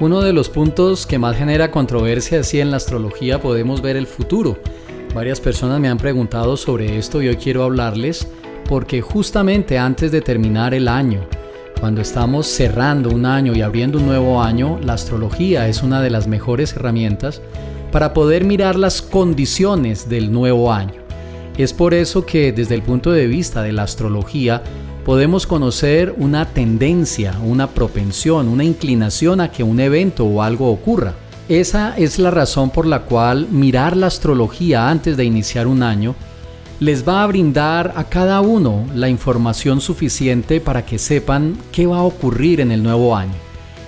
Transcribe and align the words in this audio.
Uno 0.00 0.20
de 0.20 0.32
los 0.32 0.48
puntos 0.48 1.06
que 1.06 1.18
más 1.18 1.36
genera 1.36 1.72
controversia 1.72 2.38
es 2.38 2.46
si 2.46 2.60
en 2.60 2.70
la 2.70 2.76
astrología 2.76 3.40
podemos 3.40 3.82
ver 3.82 3.96
el 3.96 4.06
futuro. 4.06 4.56
Varias 5.12 5.40
personas 5.40 5.80
me 5.80 5.88
han 5.88 5.98
preguntado 5.98 6.56
sobre 6.56 6.98
esto 6.98 7.20
y 7.20 7.26
hoy 7.26 7.34
quiero 7.34 7.64
hablarles 7.64 8.28
porque 8.68 9.00
justamente 9.00 9.76
antes 9.76 10.12
de 10.12 10.20
terminar 10.20 10.72
el 10.72 10.86
año, 10.86 11.26
cuando 11.80 12.00
estamos 12.00 12.46
cerrando 12.46 13.10
un 13.10 13.26
año 13.26 13.56
y 13.56 13.62
abriendo 13.62 13.98
un 13.98 14.06
nuevo 14.06 14.40
año, 14.40 14.78
la 14.84 14.92
astrología 14.92 15.66
es 15.66 15.82
una 15.82 16.00
de 16.00 16.10
las 16.10 16.28
mejores 16.28 16.74
herramientas 16.74 17.42
para 17.90 18.14
poder 18.14 18.44
mirar 18.44 18.76
las 18.76 19.02
condiciones 19.02 20.08
del 20.08 20.30
nuevo 20.30 20.72
año. 20.72 20.94
Es 21.56 21.72
por 21.72 21.92
eso 21.92 22.24
que 22.24 22.52
desde 22.52 22.76
el 22.76 22.82
punto 22.82 23.10
de 23.10 23.26
vista 23.26 23.64
de 23.64 23.72
la 23.72 23.82
astrología 23.82 24.62
podemos 25.08 25.46
conocer 25.46 26.14
una 26.18 26.44
tendencia, 26.44 27.34
una 27.42 27.68
propensión, 27.68 28.46
una 28.46 28.62
inclinación 28.62 29.40
a 29.40 29.50
que 29.50 29.62
un 29.62 29.80
evento 29.80 30.26
o 30.26 30.42
algo 30.42 30.70
ocurra. 30.70 31.14
Esa 31.48 31.96
es 31.96 32.18
la 32.18 32.30
razón 32.30 32.68
por 32.68 32.84
la 32.84 33.04
cual 33.04 33.48
mirar 33.50 33.96
la 33.96 34.08
astrología 34.08 34.90
antes 34.90 35.16
de 35.16 35.24
iniciar 35.24 35.66
un 35.66 35.82
año 35.82 36.14
les 36.78 37.08
va 37.08 37.22
a 37.22 37.26
brindar 37.26 37.94
a 37.96 38.04
cada 38.04 38.42
uno 38.42 38.84
la 38.94 39.08
información 39.08 39.80
suficiente 39.80 40.60
para 40.60 40.84
que 40.84 40.98
sepan 40.98 41.56
qué 41.72 41.86
va 41.86 42.00
a 42.00 42.02
ocurrir 42.02 42.60
en 42.60 42.70
el 42.70 42.82
nuevo 42.82 43.16
año. 43.16 43.32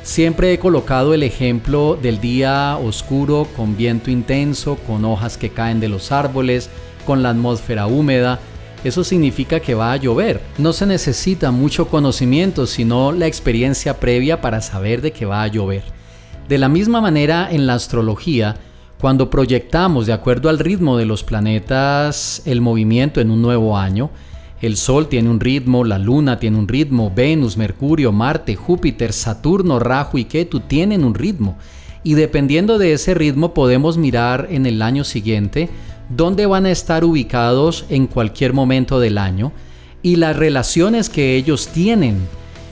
Siempre 0.02 0.55
he 0.55 0.59
colocado 0.59 1.12
el 1.12 1.23
ejemplo 1.23 1.98
del 2.00 2.19
día 2.23 2.78
oscuro 2.83 3.47
con 3.59 3.77
viento 3.77 4.11
intenso, 4.11 4.78
con 4.87 5.05
hojas 5.05 5.37
que 5.37 5.50
caen 5.50 5.80
de 5.80 5.91
los 5.91 6.12
árboles, 6.12 6.70
con 7.05 7.23
la 7.23 7.28
atmósfera 7.28 7.89
húmeda, 7.89 8.41
eso 8.84 9.05
significa 9.05 9.61
que 9.61 9.75
va 9.75 9.93
a 9.93 9.97
llover. 9.97 10.41
No 10.59 10.73
se 10.73 10.87
necesita 10.87 11.51
mucho 11.51 11.89
conocimiento, 11.89 12.66
sino 12.66 13.12
la 13.12 13.27
experiencia 13.27 14.01
previa 14.01 14.41
para 14.41 14.61
saber 14.61 15.03
de 15.03 15.12
que 15.12 15.27
va 15.27 15.43
a 15.43 15.48
llover. 15.48 15.84
De 16.48 16.59
la 16.59 16.69
misma 16.69 17.01
manera, 17.01 17.48
en 17.51 17.66
la 17.66 17.75
astrología, 17.75 18.56
cuando 19.01 19.30
proyectamos 19.30 20.06
de 20.06 20.12
acuerdo 20.12 20.48
al 20.48 20.58
ritmo 20.58 20.97
de 20.97 21.06
los 21.06 21.25
planetas 21.25 22.42
el 22.45 22.61
movimiento 22.61 23.20
en 23.20 23.31
un 23.31 23.41
nuevo 23.41 23.78
año, 23.78 24.11
el 24.61 24.77
Sol 24.77 25.08
tiene 25.08 25.31
un 25.31 25.41
ritmo, 25.41 25.84
la 25.84 25.98
Luna 25.98 26.39
tiene 26.39 26.58
un 26.58 26.69
ritmo, 26.69 27.11
Venus, 27.14 27.56
Mercurio, 27.56 28.12
Marte, 28.12 28.56
Júpiter, 28.56 29.12
Saturno, 29.12 29.78
Rahu 29.78 30.19
y 30.19 30.25
Ketu 30.25 30.61
tienen 30.61 31.05
un 31.05 31.14
ritmo. 31.14 31.56
Y 32.03 32.14
dependiendo 32.14 32.78
de 32.78 32.92
ese 32.92 33.14
ritmo 33.14 33.55
podemos 33.55 33.97
mirar 33.97 34.48
en 34.51 34.67
el 34.67 34.83
año 34.83 35.05
siguiente 35.05 35.70
dónde 36.11 36.44
van 36.47 36.66
a 36.66 36.70
estar 36.70 37.05
ubicados 37.05 37.86
en 37.89 38.06
cualquier 38.06 38.53
momento 38.53 39.00
del 39.00 39.16
año 39.16 39.53
y 40.03 40.17
las 40.17 40.36
relaciones 40.36 41.08
que 41.08 41.36
ellos 41.36 41.69
tienen. 41.69 42.19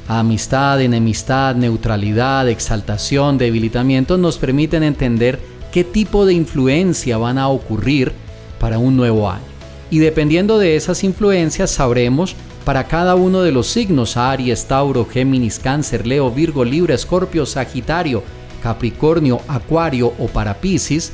Amistad, 0.08 0.80
enemistad, 0.80 1.54
neutralidad, 1.54 2.48
exaltación, 2.48 3.38
debilitamiento 3.38 4.18
nos 4.18 4.38
permiten 4.38 4.82
entender 4.82 5.38
qué 5.72 5.84
tipo 5.84 6.26
de 6.26 6.34
influencia 6.34 7.18
van 7.18 7.38
a 7.38 7.48
ocurrir 7.48 8.12
para 8.58 8.78
un 8.78 8.96
nuevo 8.96 9.30
año. 9.30 9.42
Y 9.90 9.98
dependiendo 9.98 10.58
de 10.58 10.76
esas 10.76 11.04
influencias 11.04 11.70
sabremos 11.70 12.34
para 12.64 12.84
cada 12.84 13.14
uno 13.14 13.42
de 13.42 13.52
los 13.52 13.68
signos 13.68 14.16
Aries, 14.16 14.66
Tauro, 14.66 15.06
Géminis, 15.06 15.58
Cáncer, 15.58 16.06
Leo, 16.06 16.30
Virgo, 16.30 16.64
Libra, 16.64 16.94
Escorpio, 16.94 17.46
Sagitario, 17.46 18.22
Capricornio, 18.62 19.40
Acuario 19.48 20.12
o 20.18 20.26
para 20.26 20.54
Pisces 20.54 21.12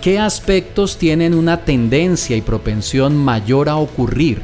qué 0.00 0.18
aspectos 0.18 0.98
tienen 0.98 1.34
una 1.34 1.64
tendencia 1.64 2.36
y 2.36 2.40
propensión 2.40 3.16
mayor 3.16 3.68
a 3.68 3.76
ocurrir 3.76 4.42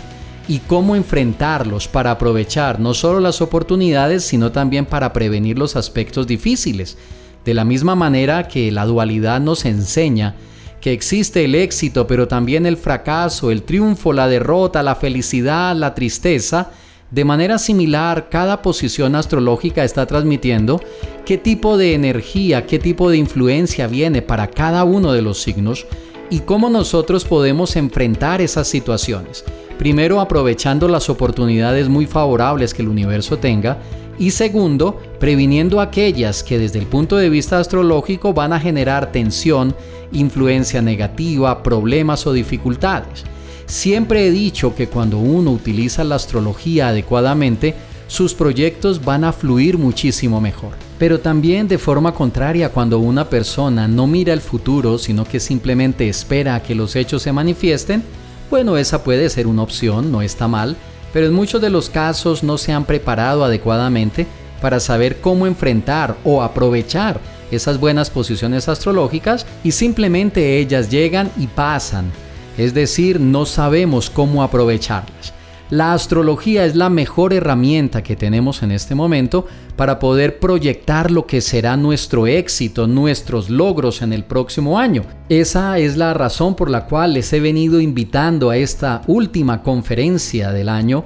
y 0.49 0.59
cómo 0.59 0.97
enfrentarlos 0.97 1.89
para 1.89 2.11
aprovechar 2.11 2.81
no 2.81 2.95
solo 2.95 3.21
las 3.21 3.41
oportunidades, 3.41 4.25
sino 4.25 4.53
también 4.53 4.87
para 4.87 5.13
prevenir 5.13 5.59
los 5.59 5.77
aspectos 5.77 6.27
difíciles. 6.27 6.99
De 7.45 7.55
la 7.55 7.65
misma 7.65 7.95
manera 7.95 8.49
que 8.49 8.71
la 8.71 8.85
dualidad 8.87 9.41
nos 9.41 9.65
enseña 9.65 10.35
que 10.81 10.93
existe 10.93 11.45
el 11.45 11.55
éxito, 11.55 12.07
pero 12.07 12.27
también 12.27 12.67
el 12.67 12.77
fracaso, 12.77 13.51
el 13.51 13.63
triunfo, 13.63 14.13
la 14.13 14.29
derrota, 14.29 14.83
la 14.83 14.97
felicidad, 14.97 15.77
la 15.77 15.95
tristeza, 15.95 16.71
de 17.13 17.27
manera 17.27 17.59
similar, 17.59 18.31
cada 18.31 18.63
posición 18.63 19.15
astrológica 19.15 19.85
está 19.85 20.07
transmitiendo 20.07 20.81
qué 21.27 21.37
tipo 21.37 21.77
de 21.77 21.93
energía, 21.93 22.65
qué 22.65 22.79
tipo 22.79 23.11
de 23.11 23.19
influencia 23.19 23.87
viene 23.87 24.23
para 24.23 24.49
cada 24.49 24.85
uno 24.85 25.13
de 25.13 25.21
los 25.21 25.43
signos 25.43 25.87
y 26.31 26.41
cómo 26.41 26.71
nosotros 26.71 27.27
podemos 27.27 27.77
enfrentar 27.77 28.41
esas 28.41 28.67
situaciones. 28.67 29.45
Primero, 29.79 30.21
aprovechando 30.21 30.89
las 30.89 31.11
oportunidades 31.11 31.91
muy 31.91 32.07
favorables 32.07 32.73
que 32.73 32.81
el 32.81 32.89
universo 32.89 33.37
tenga 33.37 33.77
y 34.19 34.31
segundo, 34.31 34.99
previniendo 35.21 35.83
aquellas 35.83 36.43
que 36.43 36.59
desde 36.59 36.79
el 36.79 36.87
punto 36.87 37.19
de 37.19 37.29
vista 37.29 37.59
astrológico 37.59 38.33
van 38.33 38.55
a 38.55 38.61
generar 38.61 39.13
tensión, 39.13 39.75
influencia 40.13 40.81
negativa, 40.81 41.63
problemas 41.63 42.27
o 42.27 42.33
dificultades. 42.33 43.25
Siempre 43.67 44.27
he 44.27 44.31
dicho 44.31 44.75
que 44.75 44.89
cuando 44.89 45.19
uno 45.19 45.51
utiliza 45.51 46.05
la 46.05 46.17
astrología 46.17 46.89
adecuadamente, 46.89 47.75
sus 48.07 48.35
proyectos 48.35 49.03
van 49.03 49.25
a 49.25 49.33
fluir 49.33 49.79
muchísimo 49.79 50.41
mejor. 50.41 50.73
Pero 50.99 51.21
también 51.21 51.67
de 51.67 51.79
forma 51.79 52.13
contraria 52.13 52.69
cuando 52.69 52.99
una 52.99 53.29
persona 53.31 53.89
no 53.89 54.07
mira 54.07 54.35
el 54.35 54.43
futuro, 54.43 54.99
sino 54.99 55.25
que 55.25 55.41
simplemente 55.41 56.09
espera 56.09 56.55
a 56.55 56.63
que 56.63 56.75
los 56.75 56.95
hechos 56.95 57.23
se 57.23 57.33
manifiesten, 57.33 58.03
bueno, 58.51 58.77
esa 58.77 59.03
puede 59.03 59.31
ser 59.31 59.47
una 59.47 59.63
opción, 59.63 60.13
no 60.13 60.21
está 60.21 60.47
mal, 60.47 60.77
pero 61.13 61.27
en 61.27 61.33
muchos 61.33 61.63
de 61.63 61.71
los 61.71 61.89
casos 61.89 62.43
no 62.43 62.59
se 62.59 62.73
han 62.73 62.85
preparado 62.85 63.45
adecuadamente 63.45 64.27
para 64.61 64.79
saber 64.79 65.21
cómo 65.23 65.47
enfrentar 65.47 66.17
o 66.23 66.43
aprovechar 66.43 67.19
esas 67.51 67.81
buenas 67.81 68.11
posiciones 68.11 68.69
astrológicas 68.69 69.47
y 69.65 69.73
simplemente 69.73 70.59
ellas 70.59 70.91
llegan 70.91 71.31
y 71.39 71.47
pasan 71.47 72.13
es 72.59 72.75
decir, 72.75 73.21
no 73.21 73.47
sabemos 73.47 74.11
cómo 74.11 74.43
aprovecharlas. 74.43 75.33
La 75.73 75.95
astrología 75.95 76.67
es 76.67 76.77
la 76.77 76.91
mejor 76.91 77.33
herramienta 77.33 78.03
que 78.03 78.15
tenemos 78.15 78.63
en 78.63 78.73
este 78.73 78.95
momento 78.95 79.47
para 79.75 79.99
poder 79.99 80.39
proyectar 80.39 81.11
lo 81.11 81.27
que 81.27 81.41
será 81.41 81.79
nuestro 81.79 82.27
éxito, 82.27 82.87
nuestros 82.87 83.49
logros 83.49 84.03
en 84.03 84.13
el 84.13 84.25
próximo 84.25 84.79
año. 84.79 85.05
Esa 85.31 85.79
es 85.79 85.97
la 85.97 86.13
razón 86.13 86.57
por 86.57 86.69
la 86.69 86.85
cual 86.85 87.15
les 87.15 87.33
he 87.33 87.41
venido 87.41 87.81
invitando 87.81 88.51
a 88.51 88.59
esta 88.59 89.01
última 89.07 89.63
conferencia 89.63 90.53
del 90.53 90.69
año 90.69 91.05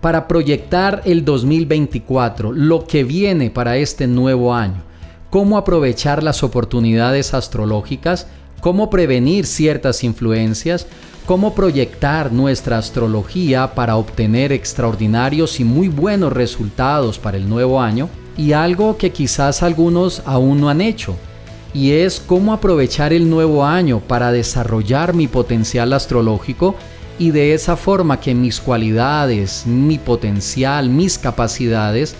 para 0.00 0.26
proyectar 0.26 1.02
el 1.04 1.22
2024, 1.22 2.52
lo 2.52 2.86
que 2.86 3.04
viene 3.04 3.50
para 3.50 3.76
este 3.76 4.06
nuevo 4.06 4.54
año, 4.54 4.82
cómo 5.28 5.58
aprovechar 5.58 6.22
las 6.22 6.42
oportunidades 6.42 7.34
astrológicas, 7.34 8.28
cómo 8.60 8.90
prevenir 8.90 9.46
ciertas 9.46 10.04
influencias, 10.04 10.86
cómo 11.26 11.54
proyectar 11.54 12.32
nuestra 12.32 12.78
astrología 12.78 13.74
para 13.74 13.96
obtener 13.96 14.52
extraordinarios 14.52 15.60
y 15.60 15.64
muy 15.64 15.88
buenos 15.88 16.32
resultados 16.32 17.18
para 17.18 17.36
el 17.36 17.48
nuevo 17.48 17.80
año, 17.80 18.08
y 18.36 18.52
algo 18.52 18.96
que 18.96 19.10
quizás 19.10 19.62
algunos 19.62 20.22
aún 20.26 20.60
no 20.60 20.68
han 20.68 20.80
hecho, 20.80 21.16
y 21.74 21.92
es 21.92 22.20
cómo 22.20 22.52
aprovechar 22.52 23.12
el 23.12 23.28
nuevo 23.28 23.64
año 23.64 24.00
para 24.00 24.32
desarrollar 24.32 25.14
mi 25.14 25.26
potencial 25.26 25.92
astrológico 25.92 26.74
y 27.18 27.30
de 27.30 27.54
esa 27.54 27.76
forma 27.76 28.20
que 28.20 28.34
mis 28.34 28.60
cualidades, 28.60 29.66
mi 29.66 29.98
potencial, 29.98 30.88
mis 30.88 31.18
capacidades 31.18 32.14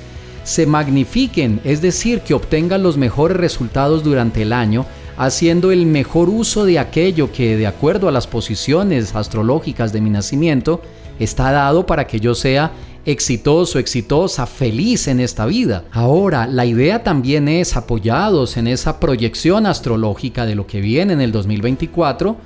se 0.45 0.67
magnifiquen, 0.67 1.61
es 1.65 1.83
decir, 1.83 2.21
que 2.21 2.35
obtengan 2.35 2.83
los 2.83 2.97
mejores 2.97 3.37
resultados 3.37 4.05
durante 4.05 4.43
el 4.43 4.53
año 4.53 4.87
haciendo 5.17 5.73
el 5.73 5.87
mejor 5.87 6.29
uso 6.29 6.65
de 6.65 6.79
aquello 6.79 7.33
que, 7.33 7.57
de 7.57 7.67
acuerdo 7.67 8.09
a 8.09 8.13
las 8.13 8.27
posiciones 8.27 9.15
astrológicas 9.15 9.93
de 9.93 10.01
mi 10.01 10.11
nacimiento, 10.11 10.83
está 11.19 11.53
dado 11.53 11.87
para 11.87 12.07
que 12.07 12.21
yo 12.21 12.35
sea 12.35 12.73
exitoso, 13.07 13.79
exitosa, 13.79 14.47
feliz 14.47 15.07
en 15.07 15.21
esta 15.21 15.47
vida. 15.47 15.85
Ahora, 15.93 16.47
la 16.47 16.67
idea 16.67 17.05
también 17.05 17.49
es, 17.49 17.77
apoyados 17.77 18.57
en 18.57 18.67
esa 18.67 18.99
proyección 18.99 19.65
astrológica 19.65 20.45
de 20.45 20.57
lo 20.57 20.67
que 20.67 20.81
viene 20.81 21.13
en 21.13 21.21
el 21.21 21.31
2024, 21.31 22.37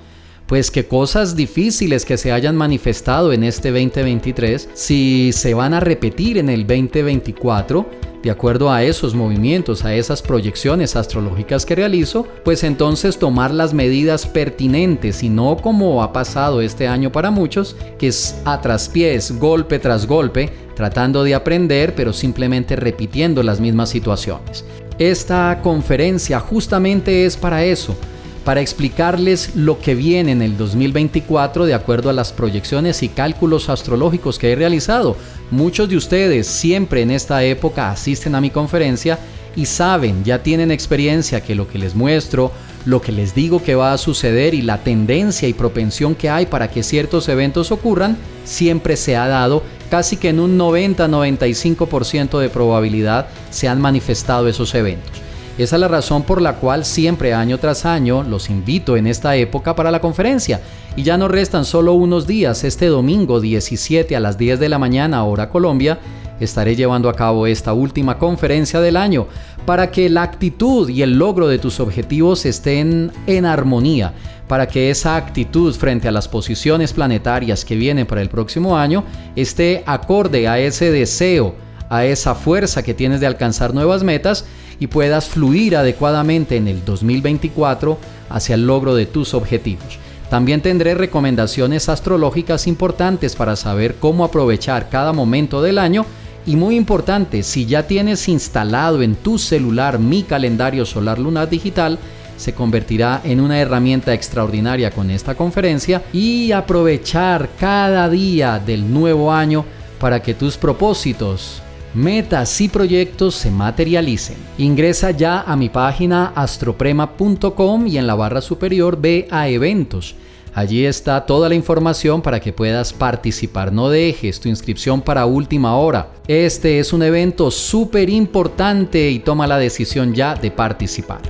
pues 0.47 0.71
que 0.71 0.87
cosas 0.87 1.35
difíciles 1.35 2.05
que 2.05 2.19
se 2.19 2.33
hayan 2.33 2.56
manifestado 2.56 3.33
en 3.33 3.44
este 3.44 3.71
2023, 3.71 4.69
si 4.75 5.31
se 5.33 5.55
van 5.55 5.75
a 5.75 5.81
repetir 5.81 6.37
en 6.39 6.50
el 6.50 6.67
2024, 6.67 7.89
de 8.22 8.31
acuerdo 8.31 8.70
a 8.70 8.82
esos 8.82 9.14
movimientos, 9.14 9.84
a 9.84 9.94
esas 9.94 10.22
proyecciones 10.22 10.96
astrológicas 10.96 11.64
que 11.64 11.75
realizo, 11.75 12.26
pues 12.44 12.64
entonces 12.64 13.19
tomar 13.19 13.52
las 13.52 13.72
medidas 13.72 14.26
pertinentes 14.26 15.22
y 15.22 15.31
no 15.31 15.56
como 15.56 16.02
ha 16.02 16.12
pasado 16.12 16.61
este 16.61 16.87
año 16.87 17.11
para 17.12 17.31
muchos, 17.31 17.76
que 17.99 18.08
es 18.08 18.40
a 18.44 18.61
traspiés, 18.61 19.38
golpe 19.38 19.78
tras 19.78 20.06
golpe, 20.06 20.50
tratando 20.75 21.25
de 21.25 21.34
aprender 21.34 21.94
pero 21.94 22.12
simplemente 22.12 22.76
repitiendo 22.76 23.43
las 23.43 23.61
mismas 23.61 23.90
situaciones. 23.90 24.64
Esta 24.99 25.61
conferencia 25.62 26.40
justamente 26.40 27.25
es 27.25 27.37
para 27.37 27.64
eso, 27.64 27.96
para 28.45 28.61
explicarles 28.61 29.55
lo 29.55 29.79
que 29.81 29.95
viene 29.95 30.33
en 30.33 30.43
el 30.43 30.57
2024 30.57 31.67
de 31.67 31.75
acuerdo 31.75 32.11
a 32.11 32.15
las 32.15 32.33
proyecciones 32.33 33.03
y 33.03 33.09
cálculos 33.09 33.69
astrológicos 33.69 34.39
que 34.39 34.53
he 34.53 34.57
realizado. 34.57 35.17
Muchos 35.51 35.89
de 35.89 35.97
ustedes 35.97 36.47
siempre 36.47 37.03
en 37.03 37.11
esta 37.11 37.45
época 37.45 37.91
asisten 37.91 38.35
a 38.35 38.41
mi 38.41 38.51
conferencia 38.51 39.19
y 39.57 39.67
saben, 39.67 40.25
ya 40.25 40.43
tienen 40.43 40.71
experiencia 40.71 41.43
que 41.43 41.55
lo 41.55 41.69
que 41.69 41.79
les 41.79 41.95
muestro, 41.95 42.53
lo 42.87 43.03
que 43.03 43.13
les 43.13 43.35
digo 43.35 43.63
que 43.63 43.75
va 43.75 43.93
a 43.93 43.99
suceder 43.99 44.55
y 44.55 44.63
la 44.63 44.79
tendencia 44.79 45.49
y 45.49 45.53
propensión 45.53 46.15
que 46.15 46.31
hay 46.31 46.47
para 46.47 46.71
que 46.71 46.83
ciertos 46.83 47.29
eventos 47.29 47.73
ocurran, 47.73 48.17
siempre 48.45 48.97
se 48.97 49.17
ha 49.17 49.27
dado, 49.29 49.63
casi 49.91 50.17
que 50.17 50.31
en 50.31 50.41
un 50.41 50.59
90-95% 50.59 52.39
de 52.39 52.49
probabilidad 52.49 53.27
se 53.51 53.69
han 53.69 53.81
manifestado 53.81 54.49
esos 54.49 54.75
eventos. 54.75 55.30
Esa 55.62 55.77
es 55.77 55.81
la 55.81 55.89
razón 55.89 56.23
por 56.23 56.41
la 56.41 56.55
cual 56.55 56.87
siempre 56.87 57.35
año 57.35 57.59
tras 57.59 57.85
año 57.85 58.23
los 58.23 58.49
invito 58.49 58.97
en 58.97 59.07
esta 59.07 59.37
época 59.37 59.77
para 59.77 59.91
la 59.91 60.01
conferencia. 60.01 60.62
Y 60.97 61.03
ya 61.03 61.19
nos 61.19 61.31
restan 61.31 61.67
solo 61.67 61.93
unos 61.93 62.27
días, 62.27 62.65
este 62.65 62.87
domingo 62.87 63.43
17 63.43 64.17
a 64.17 64.21
las 64.21 64.39
10 64.39 64.59
de 64.59 64.71
la 64.71 64.79
mañana 64.79 65.23
hora 65.25 65.51
Colombia, 65.51 65.99
estaré 66.41 66.77
llevando 66.77 67.11
a 67.11 67.15
cabo 67.15 67.47
esta 67.47 67.75
última 67.75 68.17
conferencia 68.17 68.81
del 68.81 68.97
año 68.97 69.27
para 69.67 69.91
que 69.91 70.09
la 70.09 70.23
actitud 70.23 70.89
y 70.89 71.03
el 71.03 71.19
logro 71.19 71.47
de 71.47 71.59
tus 71.59 71.79
objetivos 71.79 72.47
estén 72.47 73.13
en 73.27 73.45
armonía, 73.45 74.15
para 74.49 74.67
que 74.67 74.89
esa 74.89 75.17
actitud 75.17 75.75
frente 75.75 76.09
a 76.09 76.13
las 76.13 76.27
posiciones 76.27 76.95
planetarias 76.95 77.67
que 77.67 77.77
vienen 77.77 78.06
para 78.06 78.23
el 78.23 78.31
próximo 78.31 78.79
año 78.79 79.05
esté 79.37 79.83
acorde 79.85 80.49
a 80.49 80.59
ese 80.59 80.91
deseo, 80.91 81.55
a 81.91 82.06
esa 82.06 82.35
fuerza 82.35 82.83
que 82.83 82.95
tienes 82.95 83.21
de 83.21 83.27
alcanzar 83.27 83.75
nuevas 83.75 84.03
metas 84.03 84.47
y 84.81 84.88
puedas 84.88 85.29
fluir 85.29 85.77
adecuadamente 85.77 86.56
en 86.56 86.67
el 86.67 86.85
2024 86.85 87.99
hacia 88.31 88.55
el 88.55 88.67
logro 88.67 88.97
de 88.97 89.06
tus 89.06 89.35
objetivos. 89.35 89.99
También 90.31 90.62
tendré 90.62 90.94
recomendaciones 90.94 91.88
astrológicas 91.88 92.67
importantes 92.67 93.37
para 93.37 93.56
saber 93.56 93.97
cómo 93.97 94.25
aprovechar 94.25 94.88
cada 94.88 95.12
momento 95.12 95.61
del 95.61 95.79
año 95.79 96.06
y 96.47 96.56
muy 96.56 96.77
importante, 96.77 97.43
si 97.43 97.67
ya 97.67 97.87
tienes 97.87 98.29
instalado 98.29 99.03
en 99.03 99.15
tu 99.15 99.38
celular 99.38 99.99
mi 99.99 100.23
calendario 100.23 100.87
solar 100.87 101.19
lunar 101.19 101.50
digital, 101.50 101.99
se 102.37 102.55
convertirá 102.55 103.21
en 103.25 103.41
una 103.41 103.61
herramienta 103.61 104.15
extraordinaria 104.15 104.91
con 104.91 105.11
esta 105.11 105.35
conferencia 105.35 106.03
y 106.12 106.53
aprovechar 106.53 107.50
cada 107.59 108.09
día 108.09 108.59
del 108.59 108.91
nuevo 108.91 109.31
año 109.31 109.67
para 109.99 110.23
que 110.23 110.32
tus 110.32 110.56
propósitos 110.56 111.62
metas 111.95 112.61
y 112.61 112.69
proyectos 112.69 113.35
se 113.35 113.51
materialicen. 113.51 114.37
Ingresa 114.59 115.11
ya 115.11 115.41
a 115.41 115.57
mi 115.57 115.69
página 115.69 116.33
astroprema.com 116.35 117.87
y 117.87 117.99
en 117.99 118.07
la 118.07 118.15
barra 118.15 118.41
superior 118.41 119.01
ve 119.01 119.29
a 119.31 119.49
eventos. 119.49 120.15
Allí 120.53 120.85
está 120.85 121.27
toda 121.27 121.49
la 121.49 121.55
información 121.55 122.23
para 122.23 122.41
que 122.41 122.53
puedas 122.53 122.93
participar. 122.93 123.73
No 123.73 123.89
dejes 123.89 124.41
tu 124.41 124.49
inscripción 124.49 125.01
para 125.01 125.27
última 125.27 125.77
hora. 125.77 126.11
Este 126.27 126.81
es 126.81 126.93
un 126.93 127.03
evento 127.03 127.51
súper 127.51 128.11
importante 128.11 129.11
y 129.11 129.21
toma 129.21 129.47
la 129.47 129.59
decisión 129.59 130.13
ya 130.13 130.35
de 130.35 130.51
participar. 130.51 131.21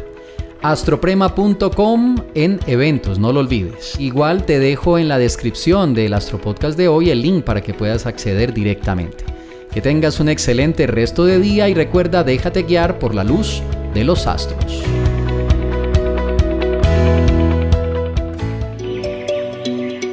astroprema.com 0.63 2.17
en 2.35 2.61
eventos, 2.67 3.19
no 3.19 3.33
lo 3.33 3.41
olvides. 3.41 3.99
Igual 3.99 4.45
te 4.45 4.59
dejo 4.59 4.99
en 4.99 5.09
la 5.09 5.19
descripción 5.19 5.95
del 5.95 6.15
Astropodcast 6.15 6.77
de 6.77 6.89
hoy 6.89 7.11
el 7.11 7.23
link 7.23 7.45
para 7.45 7.63
que 7.63 7.75
puedas 7.75 8.07
acceder 8.07 8.53
directamente. 8.53 9.30
Que 9.73 9.81
tengas 9.81 10.19
un 10.21 10.29
excelente 10.29 10.87
resto 10.87 11.25
de 11.25 11.39
día 11.39 11.69
y 11.69 11.75
recuerda, 11.75 12.25
déjate 12.25 12.65
guiar 12.65 12.99
por 12.99 13.15
la 13.15 13.25
luz 13.25 13.63
de 13.95 14.05
los 14.05 14.27
astros. 14.27 14.83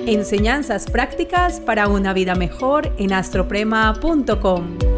Enseñanzas 0.05 0.85
prácticas 0.89 1.59
para 1.59 1.89
una 1.89 2.13
vida 2.13 2.35
mejor 2.35 2.93
en 2.97 3.11
astroprema.com. 3.11 4.96